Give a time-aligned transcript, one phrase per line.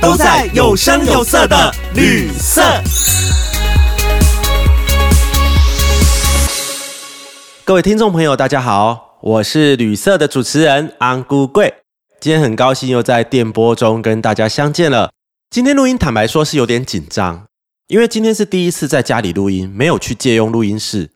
[0.00, 2.62] 都在有声有色的旅色。
[7.64, 11.74] 各位听众朋友，大家好，我是旅色的主持人安姑贵。
[12.20, 15.10] 今天很高兴又在电波中跟大家相见了。
[15.50, 17.46] 今天录音，坦白说是有点紧张，
[17.88, 21.10] 因为今天是第一次在家里录音，没有去借用录音室。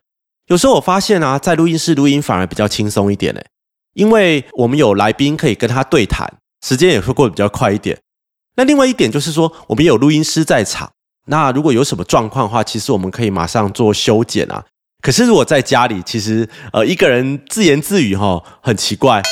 [0.47, 3.45] 有时候我发现啊，在录音室录音反而比较轻松一点嘞，
[3.95, 7.99] 因为我们有来宾可以跟他对谈，时间也会过得比较快一点。
[8.59, 10.91] 那另外一点就是说，我们有录音师在场，
[11.27, 14.65] 那如果有什么状况的话，其实我们可以马上做修剪啊。
[15.01, 19.23] 可是如果在家里，其实呃一个人自言自语哈，很奇怪，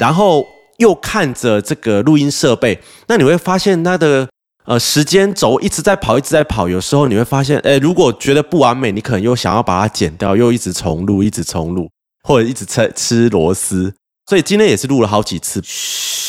[0.00, 0.44] 然后
[0.78, 4.28] 又看着这个录音设备，那你会发现它的。
[4.64, 6.68] 呃，时间轴一直在跑，一直在跑。
[6.68, 11.90] 有时候你会发现，哎，如果觉得不完美，你可能又想要把它剪掉，又一直重录，一直重录，
[12.22, 13.92] 或者一直吃吃螺丝。
[14.26, 15.60] 所以今天也是录了好几次。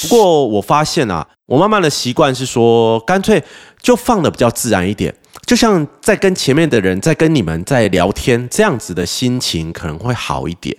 [0.02, 3.44] 不过我发现啊，我慢慢的习惯是说，干脆
[3.82, 10.78] 就放的比较自然一点，就像在跟前面的人在跟你们在聊天，这样子的心情可能会好一点。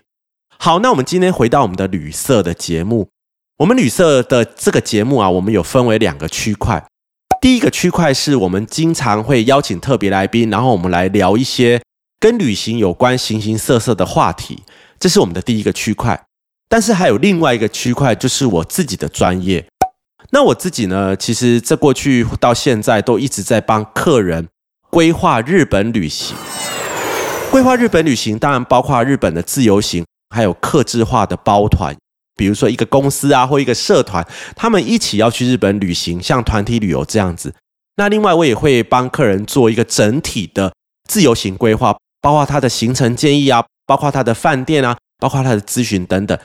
[0.58, 3.08] 好，那我们今天回到我们的旅社的节目，
[3.58, 6.84] 我们旅社的这个节目啊，我们有分为两个区块。
[7.40, 11.80] 第一个区块是我们经常会邀请特别来宾，然后我们来聊一些
[12.18, 14.62] 跟旅行有关、形形色色的话题，
[14.98, 16.24] 这是我们的第一个区块。
[16.68, 19.64] 但是还有另外一个区块，就是我自己的专业。
[20.30, 24.48] 那我自己呢，其实这过去到现在都一直在帮客人
[24.90, 26.36] 规划日本旅行。
[27.50, 31.94] 规划日本旅行，当然包括日本的自由行，还有客制化的包团。
[32.36, 37.54] 比如说一个公司啊，或一个社团，他们一起要去日本旅行，像团体旅游这样子。
[37.96, 40.72] 那另外我也会帮客人做一个整体的
[41.08, 46.36] 自由行规划，包括他的行程建议啊，包括他的饭店啊，包括他的咨询等等。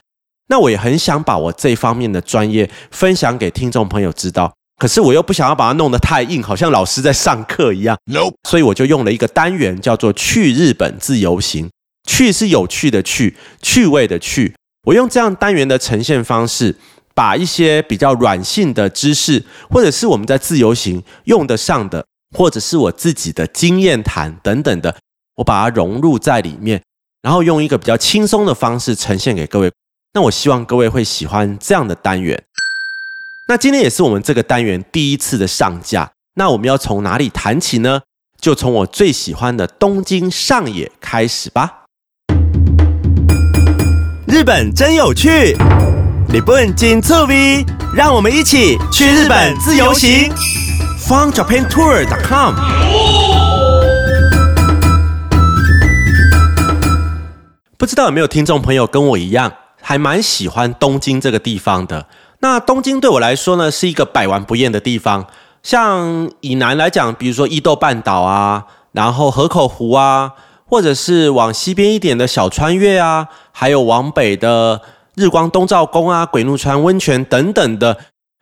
[0.49, 7.97] 那我也很想把我这方面的专业分享给听众朋友知道，可是我又不想要把它弄得太硬，好像老师在上课一样。
[8.05, 11.69] No，所以我就用了一个单元，叫做去日本自由行。
[12.07, 14.55] 去是有趣的去，趣味的去。
[14.87, 16.75] 我用这样单元的呈现方式，
[17.13, 22.03] 把一些比较软性的知识，或者是我们在自由行用得上的，
[22.35, 24.95] 或者是我自己的经验谈等等的，
[25.35, 26.81] 我把它融入在里面，
[27.21, 29.71] 然后用一个比较轻松的方式呈现给各位。
[30.11, 32.43] 那我希望各位会喜欢这样的单元。
[33.47, 36.09] 那今天也是我们这个单元第一次的上架。
[36.33, 38.01] 那我们要从哪里谈起呢？
[38.41, 41.83] 就从我最喜欢的东京上野开始吧。
[44.27, 45.55] 日本真有趣，
[46.33, 50.31] 日本金醋味，让我们一起去日本自由行。
[51.07, 52.55] FunJapanTour.com。
[57.77, 62.05] 不知道有没有听众朋友跟我一样，还蛮喜欢东京这个地方的。
[62.39, 65.25] 那东京对我来说呢，是一个百玩不厌的地方。
[65.63, 70.33] 像以南来讲，比如说伊豆半岛啊，然后河口湖啊。
[70.71, 74.79] 或者是往西边一点的小川越啊，还有往北的
[75.15, 77.97] 日光东照宫啊、鬼怒川温泉等等的。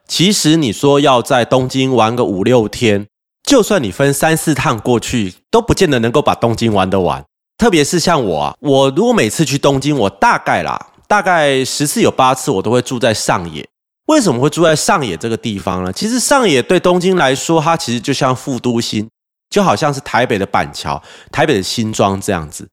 [0.10, 3.08] 其实你说要在东京玩个五六天，
[3.44, 7.24] 就算你分三四趟过去，都不见得能够把东京玩得完。
[7.58, 13.68] 特别是像我啊，我如果每次去东京，我大概啦，大概十次有八次我都会住在上野。
[14.08, 15.92] 为什么会住在上野这个地方呢？
[15.92, 19.10] 其实上野对东京来说，它其实就像副都心。
[19.50, 21.02] 就好像是台北的板桥、
[21.32, 22.68] 台北的新庄这样子。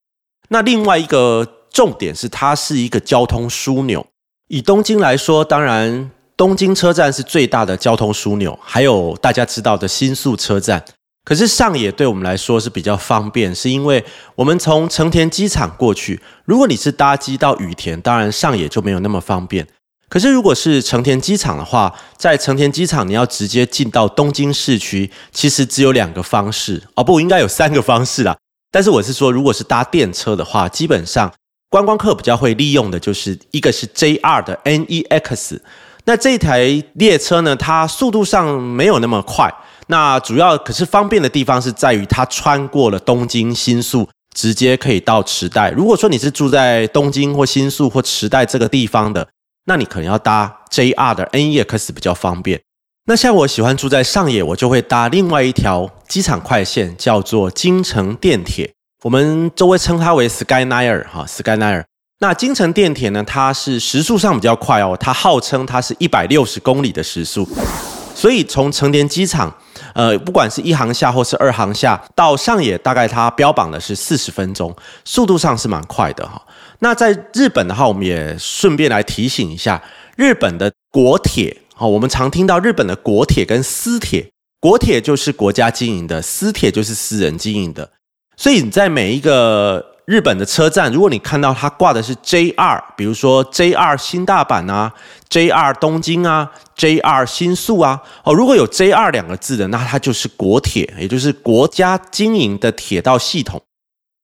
[0.48, 4.04] 那另外一个重点是，它是一个交通枢纽。
[4.48, 10.84] 以东京来说，当然东京车站是最大的交通枢纽，还有大家知道的新宿车站。
[11.24, 14.04] 可是上野对我们来说是比较方便，是因为
[14.36, 19.66] 我们从成田机场过去，如果你是搭机到羽田，当然上野就没有那么方便。
[20.10, 28.36] 可是，如果是成田机场的话，在成田机场你要直接进到东京市区，其实只有两个方式哦，不，应该有三个方式啦。
[28.70, 31.32] 但是我是说，如果是搭电车的话，基本上
[31.68, 35.58] 观光客比较会利用的就是一个是 JR 的 NEX。
[36.04, 39.52] 那这台列车呢，它速度上没有那么快，
[39.86, 45.70] 那主要可是方便的地方是在于它穿过了东京新宿，直接可以到池袋。
[45.70, 49.28] 如果说你是住在东京或新宿或池袋这个地方的，
[49.66, 52.60] 那你可能要搭 JR 的 NEX 比较方便。
[53.06, 58.72] 那像我喜欢住在上野，我就会搭另外一条机场快线，叫做京城电铁。
[59.02, 61.84] 我们周围称它为 Skyliner 哈，Skyliner。
[62.20, 67.46] 那京城电铁呢，它是时速上比较快哦，它号称它是一百六十公里的时速。
[68.14, 69.54] 所以从成田机场，
[69.94, 76.42] 呃，不管是一航下或是二航下到上野，大概它标榜的是四十分钟，速度上是蛮快的哈。
[76.80, 79.82] 那在日本的话，我们也顺便来提醒一下，
[80.16, 81.56] 日本的国铁。
[81.76, 84.30] 哈，我们常听到日本的国铁跟私铁，
[84.60, 87.90] 国铁就是国家经营的，私铁就是私人经营的。
[88.36, 94.92] 所以你在每一个日本的车站，如果你看到它挂的是 JR，比如说 JR 新大阪啊
[95.30, 103.62] ，JR 东京啊，JR 新宿啊，哦，如果有 JR 两个字的，那它就是国铁，也就是国家经营的铁道系统。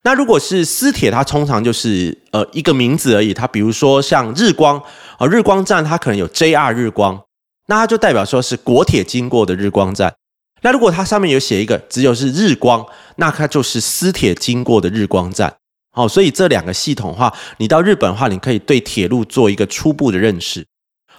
[0.02, 3.32] 那如果是私铁，它通常就是呃一个名字而已。
[3.32, 4.82] 它比如说像日光
[5.16, 7.22] 啊，日光站它可能有 JR 日光。
[7.68, 10.14] 那它就代表说是国铁经过的日光站。
[10.62, 12.84] 那如果它上面有写一个只有是日光，
[13.16, 15.54] 那它就是私铁经过的日光站。
[16.00, 20.64] 哦，所以这两个系统的话，你到日本的话，你可以对铁路做一个初步的认识。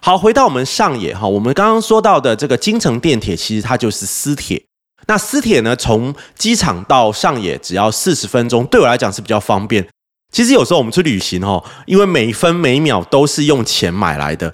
[0.01, 4.63] 好，回到我们上野哈，我们刚刚说到的这个京城电铁，其实它就是私铁。
[5.07, 9.87] 那私铁呢，从机场到上野只要四十分钟，对我来讲是比较方便。
[10.31, 14.53] 其实有时候我们去旅行哦，因为每分每秒都是用钱买来的。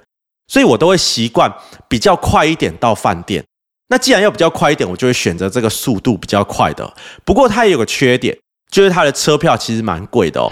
[0.50, 1.54] 所以我都会习惯
[1.88, 3.44] 比较快一点到饭店。
[3.88, 6.90] 那既然要比较快一点，我就会选择这个速度比较快的。
[7.22, 8.34] 不过它也有个缺点，
[8.70, 10.50] 就是它的车票其实蛮贵的哦。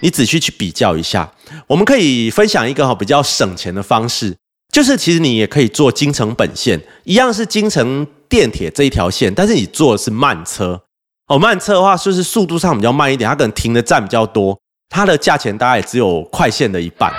[0.00, 1.30] 你仔细去比较一下，
[1.66, 4.36] 我们可以分享一个哈比较省钱的方式，
[4.72, 10.82] 就是其实你也可以坐京城本线，一样是京城电铁这一条线，但是你坐的是慢车
[11.28, 11.38] 哦。
[11.38, 14.58] 慢车的话，就是速度上比较慢一点，它可能停的站比较多，
[14.90, 17.10] 它的价钱大概只有快线的一半。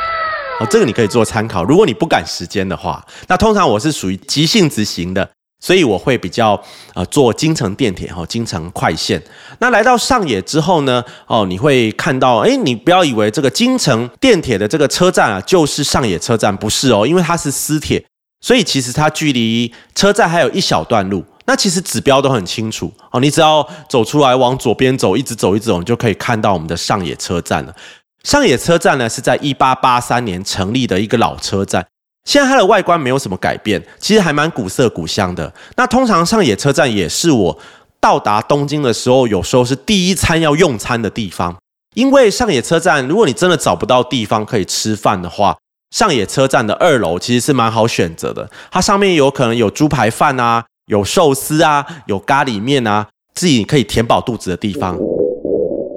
[0.60, 1.64] 哦，这个你可以做参考。
[1.64, 5.28] 如果你不赶时间的话，那通常我是属于急性子型的，
[5.60, 6.62] 所以我会比较
[6.94, 9.22] 呃坐京城电铁哈，京城快线。
[9.60, 18.04] 那来到上野之后呢，哦，你会看到，哎，你不要以为这个京城电铁的这个车站啊，就是上野车站，不是哦，因为它是私铁，
[18.42, 21.24] 所以其实它距离车站还有一小段路。
[21.48, 27.76] 那其实指标都很清楚哦，你只要走出来往左边走，一直走一直走，你就可以看到我们的上野车站了。
[28.24, 31.86] 上野车站呢，是在一八八三年成立的一个老车站，
[32.26, 35.52] 现在它的外观没有什么改变，其实还蛮古色古香的。
[35.78, 37.58] 那通常上野车站也是我
[38.00, 41.56] 到达东京的时候，有时候是第一餐要用餐的地方。
[41.94, 45.56] 因为上野车站，如果你真的找不到地方可以吃饭的话，
[45.92, 54.98] 上野车站的二楼其实是蛮好选择的，它上面有可能有猪排饭啊，有寿司啊，有咖喱面啊，自己可以填饱肚子的地方。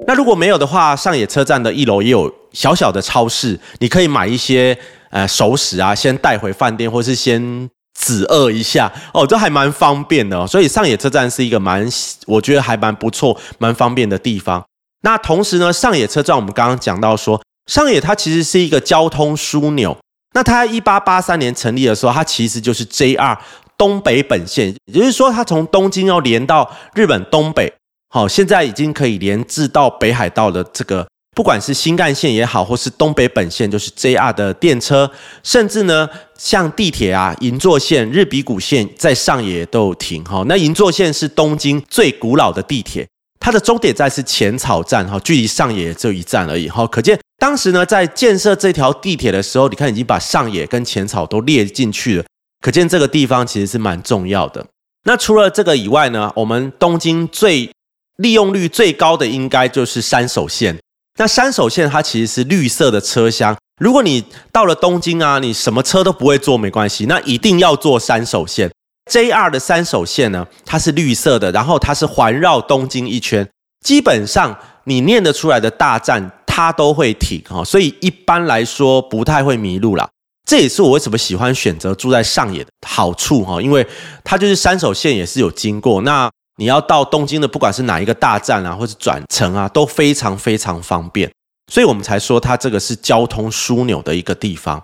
[0.07, 4.77] 那如果没有的话，上野车站的一楼也有小小的超市，你可以买一些
[5.11, 7.69] 呃熟食啊，先带回饭店，或是先
[7.99, 10.45] 止饿一下哦，这还蛮方便的。
[10.47, 11.87] 所以上野车站是一个蛮，
[12.27, 14.63] 我觉得还蛮不错、蛮方便的地方。
[15.01, 19.97] 那同时呢，上野车站我们刚刚讲到说，上野它其实是一个交通枢纽。
[20.33, 23.37] 那它一八八三年成立的时候，它其实就是 JR
[23.77, 27.73] 东北本线，也就是说，它从东京要连到日本东北。
[28.09, 35.09] 好，现在已经可以连至到北海道的这个，不管是新干线也好，或是东北本线，就是 JR 的电车，
[35.41, 40.23] 甚至呢，像地铁啊，银座线、日比谷线在上野都有停。
[40.25, 43.07] 哈，那银座线是东京最古老的地铁，
[43.39, 46.67] 它的终点站是浅草站，哈，距离上野只有一站而已。
[46.67, 52.25] 哈，可见当时呢，在建设这条地铁的时候，你看已经把上野跟浅草都列进去了，
[52.61, 54.65] 可见这个地方其实是蛮重要的。
[55.05, 57.71] 那除了这个以外呢，我们东京最
[58.17, 60.77] 利用率最高的应该就是山手线。
[61.19, 63.53] 那山手线它其实是绿色的车厢。
[63.81, 64.23] 如果你
[64.53, 68.71] 到了东京啊，你什么车都不会坐没关系，那一定要坐山手线。
[69.11, 73.45] JR 的山手线呢，它是绿色的，然后它是环绕东京一圈，
[73.85, 80.07] 基本上你念得出来的大站它都会停哈，所以一般来说不太会迷路啦。
[80.45, 83.85] 这也是我为什么喜欢选择住在上野的好处哈，因为
[84.23, 86.31] 它就是山手线也是有经过那。
[86.59, 91.31] 你要到东京的，不管是哪一个大站啊，或是转乘啊，都非常非常方便，
[91.71, 94.83] 所以我们才说它这个是交通枢纽的一个地方。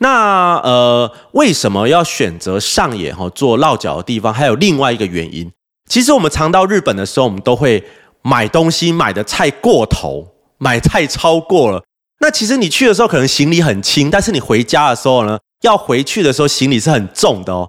[0.00, 4.32] 那呃，为什么要选择上野哈做落脚的地方？
[4.32, 5.52] 还有另外一个原因，
[5.90, 7.84] 其实我们常到日本的时候，我们都会
[8.22, 11.82] 买东西买的太过头，买菜超过了。
[12.20, 17.68] 那其实你去的时候可能行李很轻，但是你回家的时候呢，要回去的时候行李是很重的哦。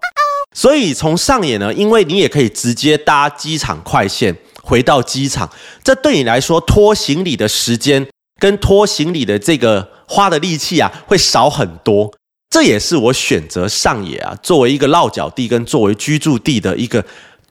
[0.53, 5.49] 所以从上野呢，因为你也可以直接搭机场快线回到机场，
[5.83, 8.05] 这对你来说拖行李的时间
[8.39, 12.13] 跟拖行李的这个花的力气啊，会少很多。
[12.49, 17.03] 这也是我选择上野啊作为一个落脚地跟作为居住地的一个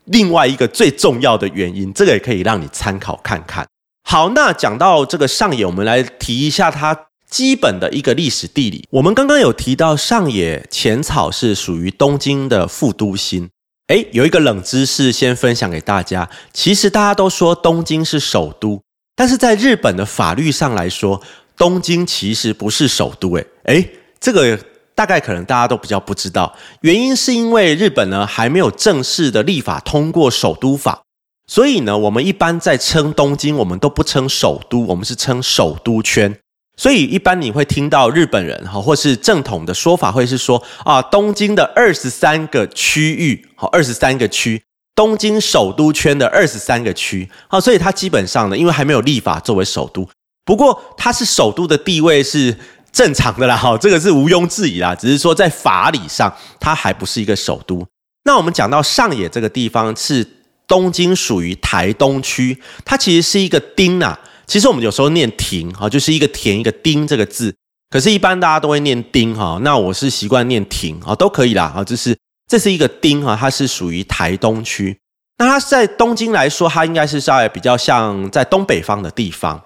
[0.05, 1.91] 另外一个最重要的原因。
[1.95, 3.67] 这个也可以让你参考看看。
[4.03, 6.95] 好，那讲到这个上野，我们来提一下它
[7.31, 8.87] 基本的一个历史地理。
[8.91, 13.49] 我们刚刚有提到上野浅草是属于东京的副都心。
[13.87, 16.29] 诶，有一个冷知识先分享给大家。
[16.53, 18.81] 其实大家都说东京是首都，
[19.17, 21.21] 但是在日本的法律上来说，
[21.57, 23.35] 东京其实不是首都。
[23.37, 24.59] 诶，诶，这个
[24.95, 31.03] 大概可能大家都比较不知道，原因是因为日本呢还没有正式的立法通过首都法。
[31.49, 36.39] 所以呢，我们一般在称东京，我们都不称首都，我们是称首都圈。
[36.81, 44.63] 所以一般你会听到日本人哈，或是正统的说法会是说啊，东京的二十三个区域，好，二十三个区，
[44.95, 50.09] 东京首都圈的二十三个区，好，所以它基本上呢，因为还没有立法作为首都，
[50.47, 52.57] 不过它是首都的地位是
[52.91, 57.87] 正常的啦，哈，这个是毋庸置疑啦，只是说在法理上它还不是一个首都。
[58.25, 60.27] 那我们讲到上野这个地方是。
[60.71, 64.17] 东京属于台东区，它其实是一个町啊。
[64.51, 67.55] 其实我们有时候念亭哈，就是一个田一个丁这个字。
[67.89, 69.61] 可是，一般大家都会念丁哈。
[69.63, 71.85] 那我是习惯念亭啊，都可以啦啊。
[71.85, 74.99] 就是这是一个丁哈，它是属于台东区。
[75.39, 79.63] 那它在东京来说，它应该是在比较像在东北方的地方。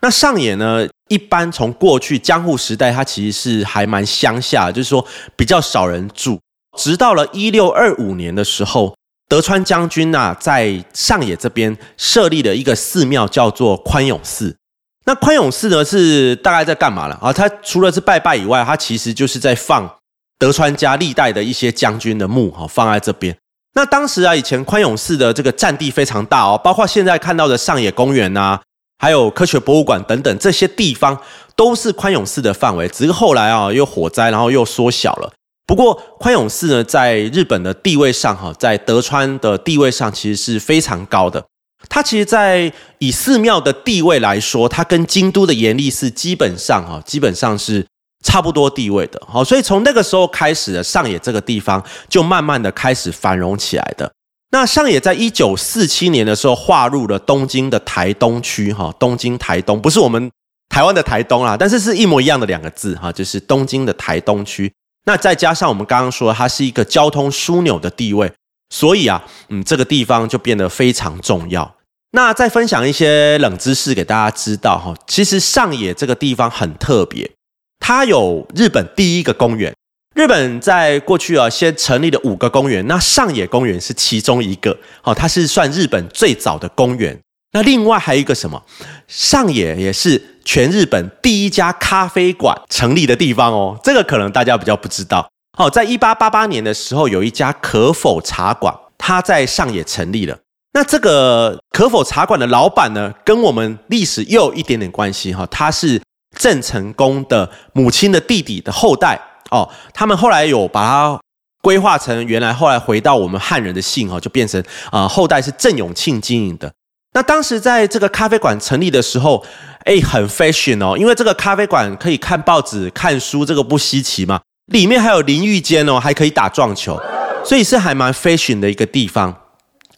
[0.00, 6.38] 那上野呢，一般从过去江户时代，它其实是还蛮乡下，就是说比较少人住。
[6.78, 8.94] 直到了一六二五年的时候。
[9.30, 14.56] 德川将军呐，在上野这边设立了一个寺庙，叫做宽永寺。
[15.04, 17.32] 那宽永寺呢，是大概在干嘛了啊？
[17.32, 19.88] 它除了是拜拜以外，它其实就是在放
[20.36, 23.36] 德川家历代的一些将军的墓，哈，放在这边。
[23.74, 28.58] 那当时啊，以前宽永寺的这个占地非常大哦，包括现在看到的上野公园呐，
[28.98, 31.16] 还有科学博物馆等等这些地方，
[31.54, 32.88] 都是宽永寺的范围。
[32.88, 35.32] 只是后来啊，又火灾，然后又缩小了。
[35.70, 41.44] 不过宽永寺呢，在日本的地位上，哈，在德川的地位上，其实是非常高的。
[41.88, 47.86] 它其实，在以寺庙的地位来说，它跟京都的严立寺基本上，哈，基本上是
[48.24, 49.22] 差不多地位的。
[49.24, 54.10] 好，所以从那个时候开始的上野这个地方，就慢慢的开始繁荣起来的。
[54.50, 60.28] 那上野在一九四七年的时候，划入了东京的台东区，哈，东京台东不是我们
[60.68, 64.72] 台湾的台东啦，但是是一模一样的两个字，哈，就是东京的台东区。
[65.04, 68.32] 那再加上我们刚刚说，它是一个交通枢纽的地位，
[68.68, 71.76] 所以啊，嗯，这个地方就变得非常重要。
[72.12, 77.30] 那再分享一些冷知识给大家知道哈，其实上野这个地方很特别，
[77.78, 79.74] 它有日本第一个公园。
[80.16, 87.18] 日本在过去啊，先成立了五个公园，那上野公园是其中一个，好，它是算日本最早的公园。
[87.52, 88.62] 那另外还有一个什么？
[89.08, 93.78] 上野也是全日本第一家咖啡馆成立的地方哦。
[93.82, 95.28] 这个可能大家比较不知道。
[95.58, 100.38] 好，在一八八八年的时候，有一家可否茶馆，它在上野成立了。
[100.72, 105.44] 那这个可否茶馆的老板呢，跟我们历史又有一点点关系哈。
[105.46, 106.00] 他是
[106.38, 109.68] 郑成功的母亲的弟弟的后代哦。
[109.92, 111.20] 他们后来有把它
[111.60, 116.72] 规划成原来后来回到我们汉人的姓哈，就变成啊后代是郑永庆经营的。
[117.12, 119.44] 那当时在这个咖啡馆成立的时候，
[119.84, 124.40] 哎，很 fashion 哦，因为这个咖啡馆可以看报纸、看书，这个不稀奇嘛。
[124.66, 126.96] 里面还有淋浴间哦，还可以打撞球，
[127.44, 129.34] 所以是还蛮 fashion 的一个地方。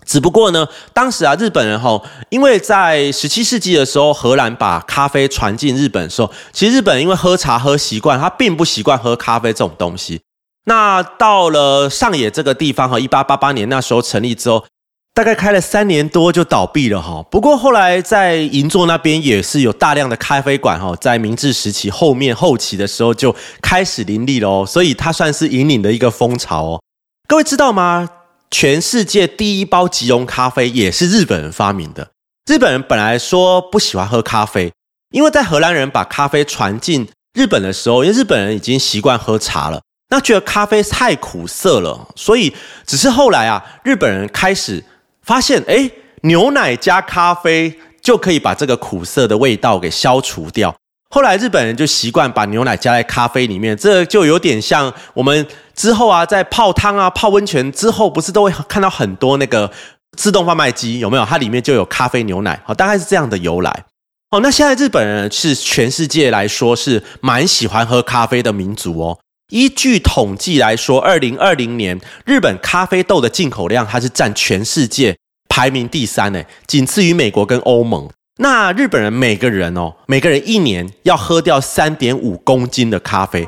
[0.06, 2.00] 只不过呢，当时啊，日本人哈，
[2.30, 10.22] 因为在十七世纪的时候，荷兰把咖啡传进日本的时候，其实日本因为喝茶喝习惯，他并不习惯喝咖啡这种东西。
[10.64, 14.64] 那到了上野这个地方哈，一八八八年那时候成立之后。
[15.14, 26.82] 大概开了三年多就倒闭了哈，不过后来在银座那边也是有大量的咖啡馆哈，在明治时期后面后期的时候就开始林立了哦，所以它算是引领的一个风潮哦。
[27.28, 28.08] 各位知道吗？
[28.50, 32.08] 全世界第一包即溶咖啡也是日本人发明的。
[32.46, 34.72] 日本人本来说不喜欢喝咖啡，
[35.10, 42.54] 因为在荷兰人把咖啡传进日本的时候，因为日本人已经习惯喝茶了，那觉得咖啡太苦涩了，所以
[42.86, 44.82] 只是后来啊，日本人开始。
[45.22, 45.90] 发现哎，
[46.22, 50.74] 牛奶加咖啡就可以把这个苦涩的味道给消除掉。
[51.10, 59.70] 后来日本人就习惯把牛奶加在咖啡里面，这就有点像我们之后啊，在泡汤啊、泡温泉之后，不是都会看到很多那个
[60.16, 61.24] 自动贩卖机有没有？
[61.24, 63.84] 它里面就有咖啡牛奶，好，大概是这样的由来。
[64.30, 69.18] 哦，那现在日本人是全世界来说是蛮喜欢喝咖啡的民族哦。
[69.52, 75.14] 依据统计来说，二零二零年日本咖啡豆的进口量，它是占全世界
[75.46, 78.08] 排名第三呢，仅次于美国跟欧盟。
[78.38, 83.46] 那日本人每个人哦，每个人一年要喝掉三点五公斤的咖啡，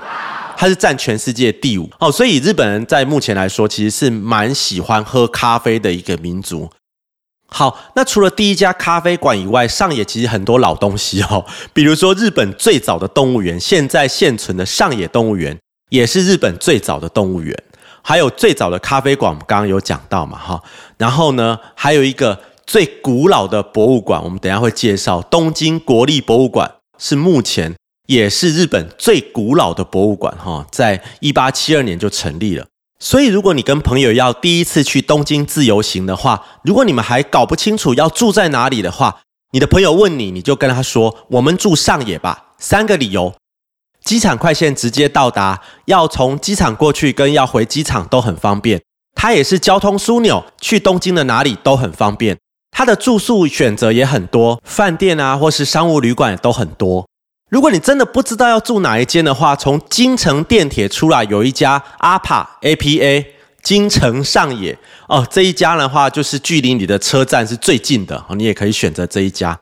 [0.59, 2.13] 它是占全世界第五哦。
[2.13, 6.71] 所以日本人在目前来说，其实是蛮喜欢喝咖啡的一个民族。
[7.49, 15.57] 好，那除了第一家咖啡馆以外，上野其实很多老东西哦，比如说日本最早的动物园，现在现存的上野动物园，
[15.91, 17.57] 也是日本最早的动物园。
[18.03, 20.63] 还有最早的咖啡馆，我们刚刚有讲到嘛，哈。
[20.99, 27.75] 然后呢，还有一个最古老的博物馆，我们等下会介绍，东京国立博物馆是目前
[28.07, 32.67] 也是日本最古老的博物馆，哈，在一八七二年就成立了。
[32.99, 39.21] 所以，如果你跟朋友要第一次去东京自由行的话，如果你们还搞不清楚要住在哪里的话，
[39.53, 43.35] 你的朋友问你，你就跟他说：“我们住上野吧。”三个理由：
[44.05, 48.81] 机场快线直接到达，要从机场过去跟要回机场都很方便。
[49.15, 52.37] 它也是交通枢纽，去东京的哪里都很方便。
[52.71, 57.07] 它的住宿选择也很多，饭店啊或是商务旅馆都很多。
[57.51, 63.25] 如果你真的不知道要住哪一间的话，从京城电铁出来有一家阿帕 APA
[63.63, 64.77] 京城上野
[65.09, 69.59] 哦，这一家的话就是距离你的车站是最近的，你也可以选择这一家。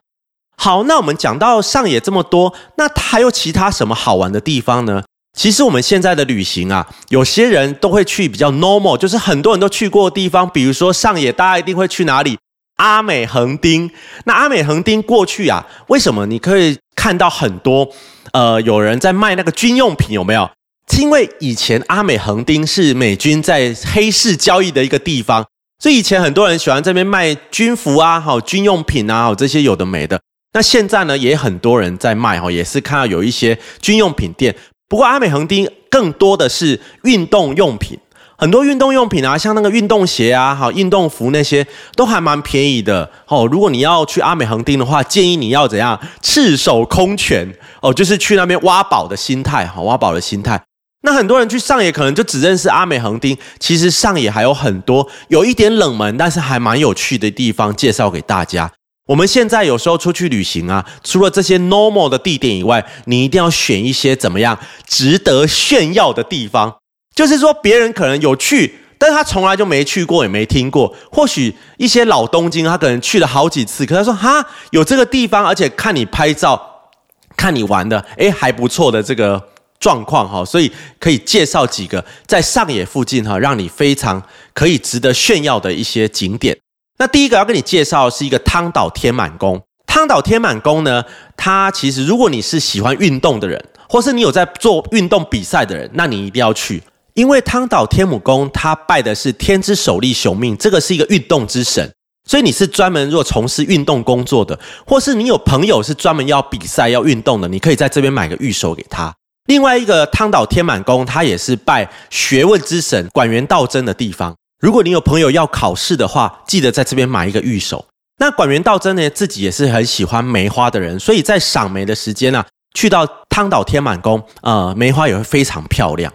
[0.56, 5.02] 好，那我们讲到上野这么多，那还有其他什么好玩的地方呢？
[5.36, 12.38] 其实我们现在的旅行啊，有些人都会去比较 normal，就是很多人都去过的地方，比如说上野，大家一定会去哪里？
[12.76, 13.90] 阿美横丁。
[14.24, 16.78] 那阿美横丁过去啊，为什么你可以？
[16.94, 17.88] 看到很多，
[18.32, 20.48] 呃，有人在卖那个军用品，有没有？
[20.88, 25.44] 是因为以前阿美横丁是美军在黑市交易的一个地方，
[25.82, 30.20] 所以以前很多人喜欢这边卖军服啊，好军用品啊，好这些有的没的。
[30.54, 34.54] 那现在呢，也很多人在卖哈，也是看到有一些军用品店。
[34.88, 37.98] 不过阿美横丁更多的是运动用品。
[38.36, 43.48] 很多运动用品啊，像那个运动鞋啊，哈运动服那些都还蛮便宜的哦。
[43.50, 47.48] 如果你要去阿美横丁的话，建议你要怎样赤手空拳
[47.80, 50.60] 哦，就是去那边挖宝的心态，好挖宝的心态。
[51.04, 58.72] 那很多人去上野可能就只认识阿美横丁，其实上野还有很多有一点冷门，但是还蛮有趣的地方介绍给大家。
[59.06, 66.76] 我们现在有时候出去旅行啊，除了这些 normal 的地点以外，你一定要选一些怎么样值得炫耀的地方。
[67.14, 70.94] 就是说，别人可能有去，但他从来就没去过，也没听过。
[71.10, 76.90] 或许一些老东京，他可能去了好几次，可他说哈，有这个地方，而且看你拍照，
[77.36, 79.48] 看你玩的，诶，还不错的这个
[79.80, 84.22] 状况哈，所以可以介绍几个在上野附近哈，让你非常
[84.54, 86.56] 可以值得炫耀的一些景点。
[87.02, 89.60] 那第一个要跟你介绍是一个汤岛天满宫。
[89.88, 91.02] 汤岛天满宫呢，
[91.36, 96.80] 它其实如果你是喜欢运动的人，或是你有在做运动比赛的人，那你一定要去。
[97.14, 101.92] 因为汤岛天母宫，他拜的是天之首利雄命，这个是一个运动之神，
[102.24, 109.12] 所以你是专门若从事运动工作的，或是你有朋友是专门要比赛要运动的，你可以在这边买个御守给他。
[109.46, 114.36] 另外一个汤岛天满宫，它也是拜学问之神管元道真的地方。
[114.62, 117.84] 如果你有朋友要考试的话，记得在这边买一个御守。
[118.18, 126.12] 那管元道真呢，自己也是很喜欢梅花的人，所以在赏梅的时间呢，去到汤岛天满宫，呃，梅花也会非常漂亮。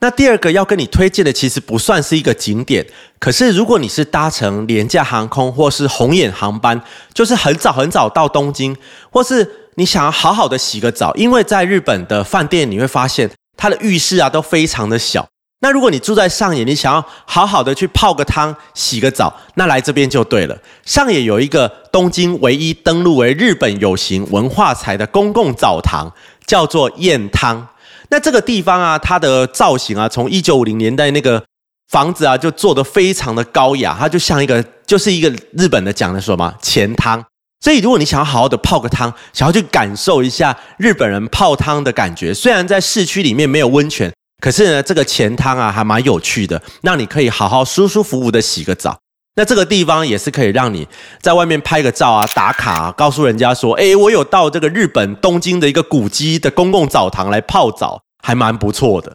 [0.00, 2.84] 那第二个要跟你推荐的，其实不算是一个景点，
[3.20, 6.82] 可是如果你是搭乘廉价航空或是红眼航班，
[7.14, 8.76] 就是很早很早到东京，
[9.12, 15.28] 或是你想要好好的洗个澡，因为在日本的饭店你会发现它的浴室啊都非常的小。
[15.60, 20.56] 那如果你住在上野，你想要好好的去泡个汤、洗个澡，那来这边就对了。
[20.84, 26.12] 上野有一个东京唯一登录为日本有形文化财的公共澡堂，
[26.46, 27.66] 叫做燕汤。
[28.10, 31.42] 那这个地方啊，它的造型啊，从一九五零年代那个
[31.88, 37.24] 房子啊，就做的非常的高雅，它就像一个，就是一个日本的讲的什么钱汤。
[37.60, 48.98] 所以如果你想要好好的泡个汤，想要去感受一下日本人泡汤的感觉，虽然在市区里面没有温泉，可是呢，这个钱汤啊还蛮有趣的，让你可以好好舒舒服服的洗个澡。
[49.38, 50.88] 那这个地方也是可以让你
[51.20, 59.12] 在外面拍个照啊，打卡，告诉人家说，哎，我有到这个日本东京的一个古迹的公共澡堂来泡澡，还蛮不错的。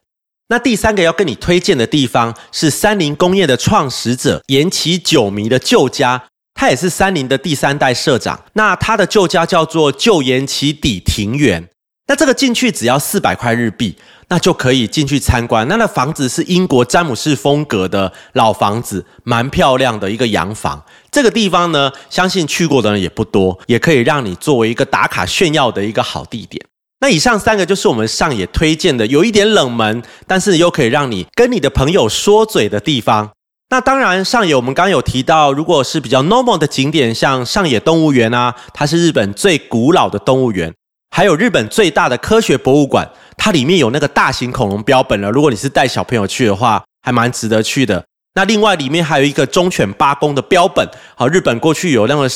[0.50, 8.44] 那第三个要跟你推荐的地方是三菱工业的创始者岩崎久弥的旧家，他也是三菱的第三代社长。
[8.54, 11.68] 那他的旧家叫做旧岩崎底庭园。
[12.12, 13.96] 那这个进去只要四百块日币。
[14.28, 15.68] 那就可以进去参观。
[15.68, 20.82] 那那房子是英国詹姆士风格的老房子，蛮漂亮的一个洋房。
[21.12, 26.66] 这个地方呢，相信去过的人也不多，也可以让你作为一个打卡炫耀的一个好地点。
[27.02, 33.32] 那以上三个就是我们上野推荐的，有一点冷门，但是又可以让你跟你的朋友说嘴的地方。
[33.70, 40.74] 那当然，上野我们刚刚有提到，如果是比较 normal 的景点，像上野动物园啊，它是日本最古老的动物园。
[41.12, 45.30] 还有日本最大的科学博物馆，它里面有那个大型恐龙标本了。
[45.30, 48.04] 如果你是带小朋友去的话，还蛮值得去的。
[48.34, 52.30] 那另外里面还有一个忠犬八公的标本，好，日本过去有那个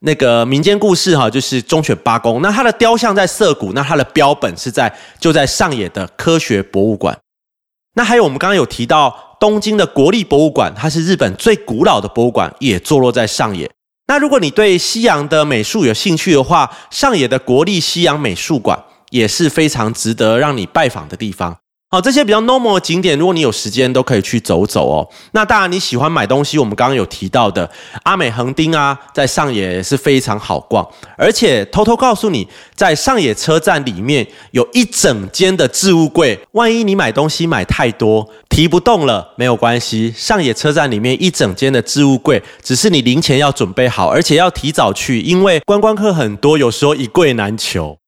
[0.00, 2.40] 那个民间故事哈，就是忠犬八公。
[2.40, 7.16] 那它的雕像在涩谷，那它的标本是在就在上野的科学博物馆。
[7.94, 13.70] 那还有我们刚刚有提到东京的国立博物馆，它是日本最古老的博物馆，也坐落在上野。
[14.08, 21.56] 那如果你对西洋的美术有兴趣的话，上野的国立西洋美术馆也是非常值得让你拜访的地方。
[21.94, 25.06] 好，这些比较 normal 的景点，如果你有时间，都可以去走走哦。
[25.32, 27.70] 那当然，你喜欢买东西，我们刚刚有提到的
[28.04, 30.88] 阿美横丁啊，在上野也是非常好逛。
[31.18, 40.14] 而且偷偷告诉你，在上野车站里面有一整间的置物柜，万一你买东西买太多提不动了，没有关系。
[40.16, 47.98] 上野车站里面一整间的置物柜，只是你零钱要准备好，而且要提早去，因为观光客很多，有时候一柜难求。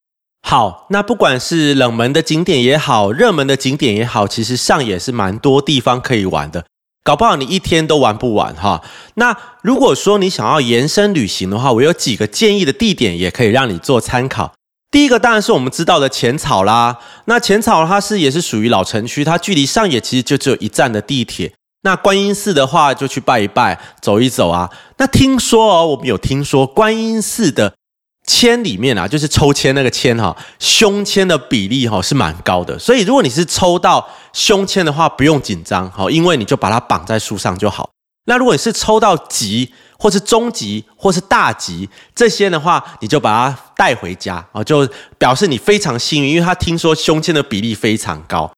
[0.46, 6.66] 好，那不管是冷门的景点也好，热门的景点也好，其实上也是蛮多地方可以玩的，
[7.02, 8.82] 搞不好你一天都玩不完哈。
[9.14, 14.52] 那如果说你想要延伸旅行的话，我有几个建议的地点也可以让你做参考。
[14.90, 21.54] 第一个当然是我们知道的浅草啦，那浅草它是也是属于老城区，它距离上野其实就只有一站的地铁。
[21.84, 24.70] 那观音寺的话就去拜一拜，走一走啊。
[24.98, 27.72] 那听说哦，我们有听说观音寺的。
[28.26, 37.90] 签里面啊，就是抽签那个签哈，胸签的比例哈是蛮高的，所以如果你是抽到胸签的话，不用紧张哈，因为你就把它绑在树上就好。
[38.26, 48.50] 那如果你是抽到吉，或是中吉，或是大吉这些的话，你就把它带回家啊，就表示你非常幸运，因为他听说胸签的比例非常高。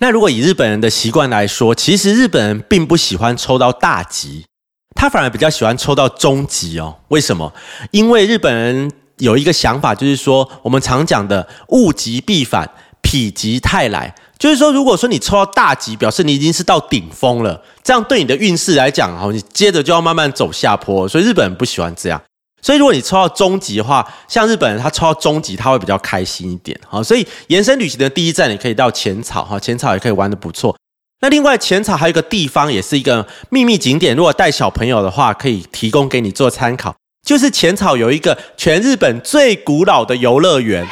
[0.00, 4.44] 那如果以日本人的习惯来说，其实日本人并不喜欢抽到大吉。
[4.94, 7.52] 他反而比较喜欢抽到中级哦，为什么？
[7.90, 12.68] 因为日本人有一个想法，就是说我们常讲的物极必反，
[13.02, 22.20] 否极泰来，就是说，如果说你抽到大吉，表示你已经是到顶峰了，这样对你的运势来讲，哦，你接着就要慢慢走下坡，所以日本人不喜欢这样。
[22.62, 30.76] 所以如果你抽到中级的话，像日本人他抽到中级，他会比较开心一点，好，所以延伸旅行的第一站，你可以到浅草，哈，浅草也可以玩的不错。
[31.22, 34.16] 那另外浅草还有一个地方，也是一个秘密景点。
[34.16, 36.94] 如果带小朋友的话，可以提供给你做参考。
[37.26, 40.86] 就是浅草有一个全日本最古老的游乐园，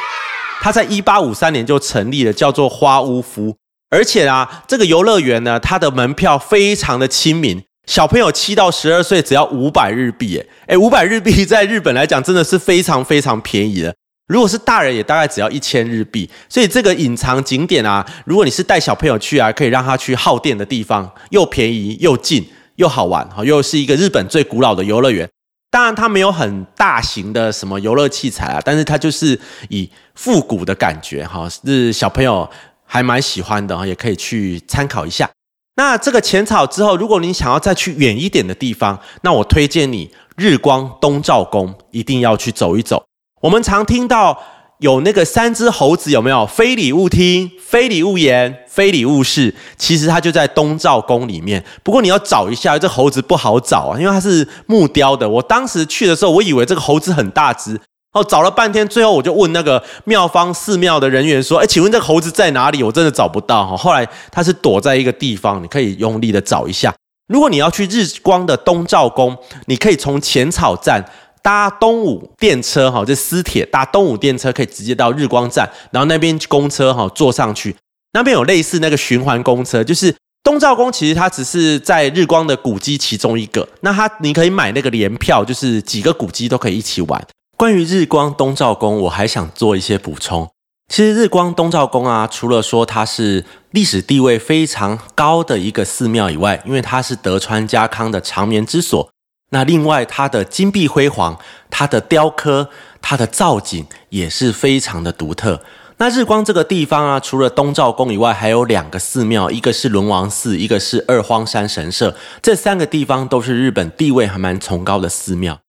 [0.61, 3.55] 它在一八五三年就成立了，叫做花屋夫。
[3.89, 13.95] 而且啊，这个游乐园呢，它的门票非常的亲民，小朋友七到十二岁只要五百日币，诶五百日币在日本来讲真的是非常非常便宜的。
[14.29, 16.29] 如果是大人，也大概只要一千日币。
[16.47, 25.27] 所以这个隐藏景点啊，如果你是带小朋友去啊，可以让他去耗电的地方，又便宜又近又好玩哈，又是一个日本最古老的游乐园。
[25.71, 29.39] 当然它没有很大型的什么游乐器材啊，但是它就是
[29.69, 32.47] 以复古的感觉哈，是小朋友
[32.85, 35.27] 还蛮喜欢的哈，也可以去参考一下。
[35.75, 43.03] 那这个浅草之后，如果你想要再去远一点的地方，那我推荐你日光东照宫，一定要去走一走。
[43.41, 44.37] 我们常听到
[44.79, 46.45] 有那个三只猴子，有没有？
[46.45, 49.53] 非礼勿听，非礼勿言，非礼勿视。
[49.77, 51.63] 其实它就在东照宫里面。
[51.83, 55.27] 不过你要找一下，这猴子不好找啊，因为它是木雕的。
[55.27, 57.79] 我当时去的时候，我以为这个猴子很大只，
[58.11, 62.83] 哦，找了半天，最后我就问那个庙方寺庙的人员说：“哎，请问这个猴子在哪里？
[62.83, 66.93] 我真的找不到哈。”后来它是躲在一个地方，你可以用力的找一下。
[67.27, 71.05] 如果你要去日光的东照宫，你可以从浅草站。
[71.41, 77.75] 搭东武电车哈，这私铁搭东武电车可以直接到日光站，然后那边公车哈坐上去，
[78.13, 87.25] 那边有类似那个循环公车，就是东照宫其实它只是在日光的古迹其中一个，那它你可以买那个联票，就是几个古迹都可以一起玩。
[87.57, 90.49] 关于日光东照宫，我还想做一些补充。
[90.91, 99.09] 其实日光东照宫啊，除了说它是历史地位非常高的一个寺庙以外，因为它是德川家康的长眠之所。
[99.49, 102.69] 那另外，它的金碧辉煌，它的雕刻，
[103.01, 105.61] 它的造景也是非常的独特。
[105.97, 112.15] 那日光这个地方啊，除了东照宫以外，还有两个寺庙，一个是轮王寺，一个是二荒山神社。
[112.41, 115.59] 这三个地方都是日本地位还蛮崇高的寺庙。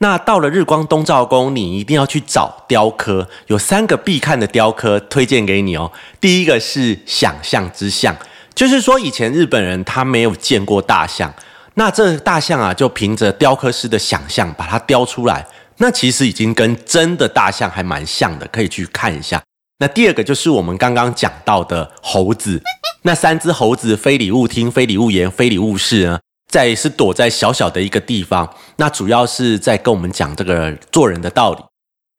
[0.00, 5.90] 那到了日光东照宫，你一定要去找雕刻，有三个必看的雕刻，推荐给你哦。
[6.20, 8.14] 第一个是想象之象，
[8.54, 11.32] 就是说以前日本人他没有见过大象。
[11.78, 19.40] 那这大象啊，就凭着雕刻师的想象把它雕出来，那其实已经跟真的大象还蛮像的，可以去看一下。
[19.78, 22.60] 那第二个就是我们刚刚讲到的猴子，
[23.02, 26.18] 那三只猴子非礼勿听、非礼勿言、非礼勿视呢，
[26.50, 31.62] 在是躲在小小的一个地方，那主要是在跟我们讲这个做人的道理。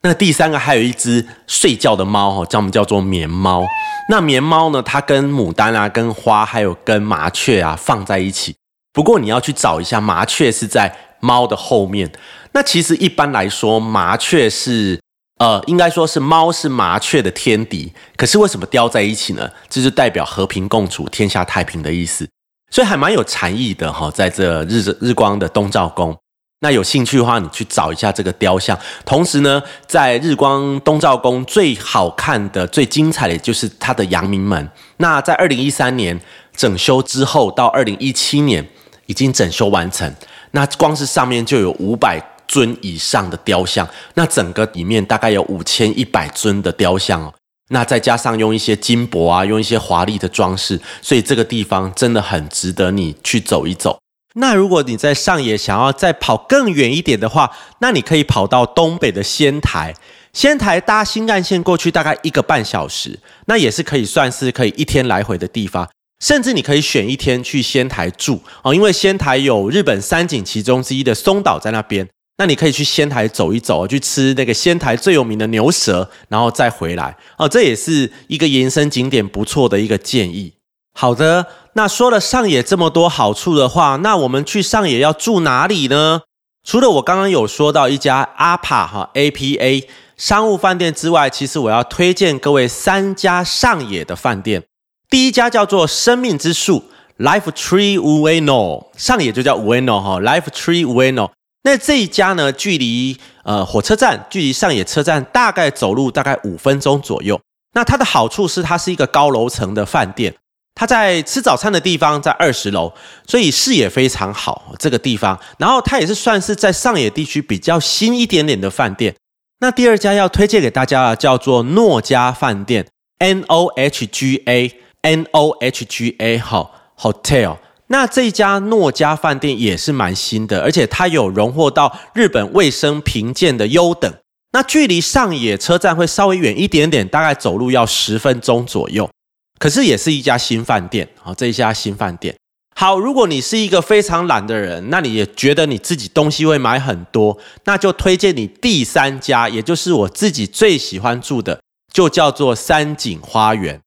[0.03, 3.65] 那第三个还有一只睡觉的猫哈，叫我们叫做棉猫。
[4.09, 8.55] 那棉猫呢，它跟牡丹啊、跟花还有跟麻雀啊放在一起。
[8.91, 12.11] 不过你要去找一下，麻雀是在猫的后面。
[12.53, 14.99] 那其实一般来说，麻雀是
[15.37, 17.93] 呃，应该说是猫是麻雀的天敌。
[18.17, 19.49] 可是为什么雕在一起呢？
[19.69, 22.27] 这就代表和平共处、天下太平的意思。
[22.71, 26.15] 所以还蛮有禅意的哈，在这日日光的东照宫。
[26.61, 28.77] 那有兴趣的话，你去找一下这个雕像。
[29.05, 34.69] 同时呢，在日光东照宫最好看的、最精彩的就是它的阳明门。
[34.97, 36.19] 那在二零一三年
[36.53, 38.67] 整修之后，到二零一七年
[39.09, 40.13] 已经整修完成。
[40.51, 47.33] 那光是上面就有五百尊以上的雕像，那整个里面大概有五千一百尊的雕像哦。
[47.71, 53.99] 那再加上用一些金箔啊，用一些华丽的装饰，所以这个地方真的很值得你去走一走。
[54.35, 59.95] 那如果你在上野想要再跑更远一点的话，那你可以跑到东北的仙台。
[60.33, 65.89] 仙台搭新干线过去大概一个半小时，那也是可以算是可以一天来回的地方。
[66.19, 72.07] 甚至你可以选一天去仙台住哦，因为仙台有日本三景其中之一的松岛在那边。
[72.37, 77.49] 那你可以去仙台走一走，去吃那个仙台最有名的牛舌，然后再回来哦。
[77.49, 80.53] 这也是一个延伸景点不错的一个建议。
[80.93, 81.47] 好的。
[81.73, 86.21] 那说了上野这么多好处的话，那我们去上野要住哪里呢？
[86.67, 94.63] 除了我刚刚有说到一家阿帕哈 A P A 商务饭店之外，其实我要推荐各位三家上野的饭店。
[95.09, 96.83] 第一家叫做生命之树
[97.17, 101.31] Life Tree Ueno，上野就叫 Ueno 哈 Life Tree Ueno。
[101.63, 107.39] 那这一家呢，距离呃火车站，距离上野车站大概走路大概五分钟左右。
[107.73, 110.33] 那它的好处是，它是一个高楼层的饭店。
[110.75, 112.93] 它在吃早餐的地方在二十楼，
[113.27, 114.73] 所以视野非常好。
[114.79, 119.13] 这个地方，然后它也是算是在上野地区比较新一点点的饭店。
[119.59, 127.57] 那第二家要推荐给大家的叫做诺家饭店，N O H G A N O H G A 好 Hotel。
[127.87, 134.13] 那这家诺家饭店也是蛮新的，而且它有荣获到日本卫生评鉴的优等。
[134.51, 139.09] 那距离上野车站会稍微远一点点，大概走路要十分钟左右。
[139.57, 142.35] 可是也是一家新饭店好，这一家新饭店
[142.75, 142.97] 好。
[142.97, 151.59] 如果你是一个非常懒的人，那你也觉得你自己东西会买很多，那就推荐你第三家，也就是我自己最喜欢住的，
[151.91, 153.81] 就叫做三井花园。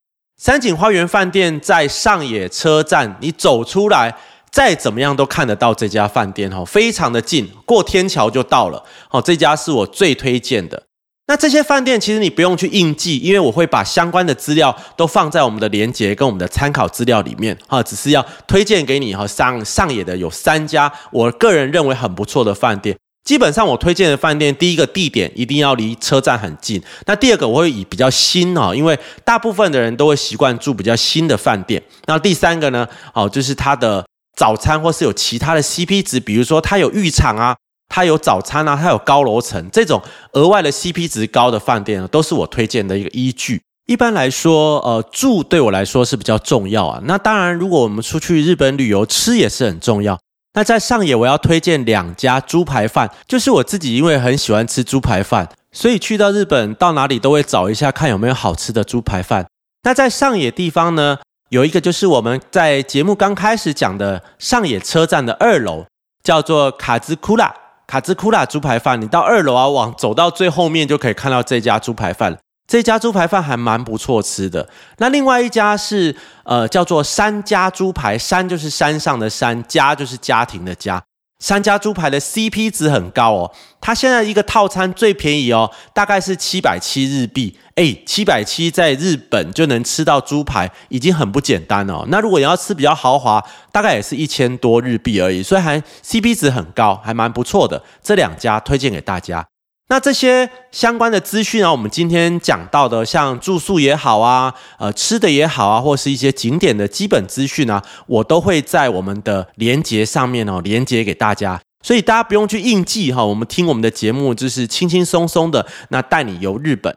[0.44, 4.12] 三井花园饭店在上野车站，你走出来，
[4.50, 9.22] 再怎么样都看得到这家饭店哦，非常的近，过天桥就到了哦。
[9.22, 10.83] 这家是我最推荐的。
[11.28, 19.24] 那这些饭店其实你不用去印记，因为我会把相关的资料都放在我们的连接跟我们的参考资料里面哈，只是要推荐给你哈。
[19.24, 22.96] 上上野的有三家，我个人认为很不错的饭店。
[23.24, 26.82] 基本上我推荐的饭店，第一个地点一定要离车站很近。
[27.06, 31.82] 那第二个我会以比较新哦，因为大部分的人都会习惯住比较新的饭店。
[32.06, 34.04] 那第三个呢，哦就是它的
[34.37, 37.56] 早餐或是有其他的 CP 值，比如说它有浴场啊。
[37.94, 40.00] 它有早餐啊，它有高楼层，这种
[40.32, 43.61] 额外的 CP 值高的饭店呢都是我推荐的一个依据。
[43.87, 46.98] 一般来说，呃，住对我来说是比较重要啊。
[47.04, 50.18] 那当然，如果我们出去日本旅游，吃也是很重要。
[50.54, 59.46] 那在上野，我要推荐两家猪排饭，就是我自己因为很喜欢吃猪排饭，所以去到日本到哪里都会找一下看有没有好吃的猪排饭。
[59.84, 65.86] 那在上野地方呢，有一个就是我们在节目刚开始讲的上野车站的二楼，
[66.22, 67.54] 叫做卡兹库拉。
[67.86, 72.38] 卡兹库拉猪排饭，你到二楼啊，往走到最后面就可以看到这家猪排饭。
[72.72, 74.66] 这家猪排饭还蛮不错吃的。
[74.96, 81.02] 那另外一家是呃叫做山家猪排，山就是山上的山，家就是家庭的家。
[81.38, 87.58] 三家猪排的 CP 值很高哦，它现在一个套餐最便宜哦，大概是七百七日币。
[87.74, 92.06] 哎，七百七在日本就能吃到猪排，已经很不简单哦。
[92.08, 97.82] 那如果你要吃比较豪华，大概也是一千多日币而已，所以还 CP 值很高，还蛮不错的。
[98.02, 99.44] 这两家推荐给大家。
[99.92, 116.96] 那这些相关的资讯啊，我们今天讲到的，像住宿也好啊，呃，吃的也好啊，或是一些景点的基本资讯啊，我都会在我们的连接上面哦，连接给大家，所以大家不用去硬记哈，我们听我们的节目就是轻轻松松的，那带你游日本。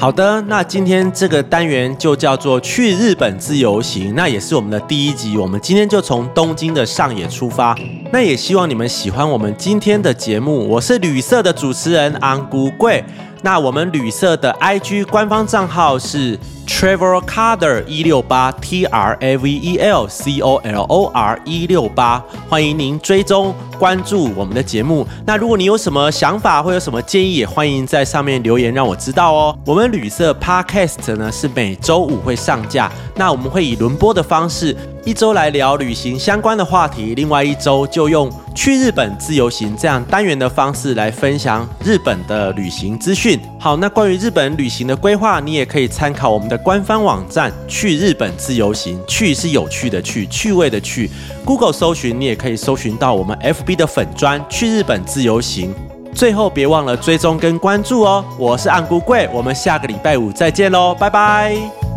[0.00, 5.36] 好的，那今天这个单元就叫做去日本自由行，那也是我们的第一集。
[5.36, 7.76] 我们今天就从东京的上野出发，
[8.10, 10.66] 那也希望你们喜欢我们今天的节目。
[10.66, 13.04] 我是旅社的主持人安谷贵。
[13.42, 21.06] 那我们旅社的 IG 官方账号是 Travel Color 一六八 T R A V E L C O L O
[21.06, 25.06] R 一六八，欢迎您追踪关注我们的节目。
[25.26, 29.58] 那如果你有什么想法或有什么建议，也欢迎在上面留言让我知道哦。
[29.64, 34.76] 我们旅社 Podcast 呢是每周五会上架，那我们会以轮播的方式。
[35.04, 43.40] 一周来聊旅行相关的话题，另外一周就用去日本自由行这样单元的方式来分享日本的旅行资讯。
[43.58, 49.00] 好，那关于日本旅行的规划，你也可以参考我们的官方网站“去日本自由行”。
[49.08, 51.10] 去是有趣的去，趣味的去。
[51.46, 55.74] Google 搜寻，你也可以搜寻到我们 FB 的粉砖“去日本自由行”。
[56.14, 58.24] 最后别忘了追踪跟关注哦。
[58.38, 61.89] 我是暗姑贵，我们下个礼拜五再见喽，拜拜。